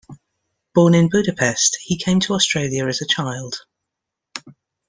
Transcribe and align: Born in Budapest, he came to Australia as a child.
Born 0.73 0.95
in 0.95 1.09
Budapest, 1.11 1.77
he 1.83 1.95
came 1.95 2.19
to 2.21 2.33
Australia 2.33 2.87
as 2.87 3.03
a 3.03 3.07
child. 3.07 3.65